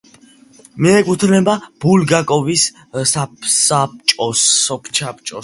მიეკუთვნება 0.85 1.53
ბულგაკოვის 1.85 2.65
სოფსაბჭოს. 3.13 4.47